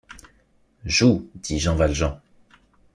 Joue, 0.85 1.29
dit 1.35 1.59
Jean 1.59 1.75
Valjean. 1.75 2.19